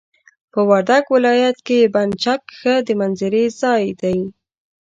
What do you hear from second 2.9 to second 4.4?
منظرې ځاي دي.